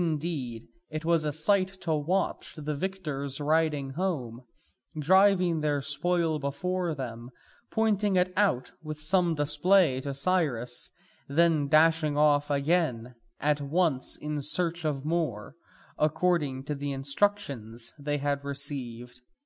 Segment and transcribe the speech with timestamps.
[0.00, 4.40] Indeed it was a sight to watch the victors riding home,
[4.98, 7.28] driving their spoil before them,
[7.70, 10.88] pointing it out with some display to Cyrus,
[11.28, 15.54] and then dashing off again at once in search of more,
[15.98, 19.20] according to the instructions they had received.